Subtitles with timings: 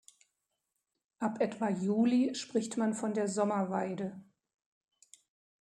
[1.19, 4.19] Ab etwa Juli spricht man von der Sommerweide.